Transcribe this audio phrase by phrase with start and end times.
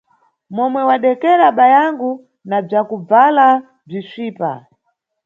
[0.55, 2.11] Momwe wadekera bayangu,
[2.49, 3.47] na bzakubvala
[3.87, 4.51] bzisvipa.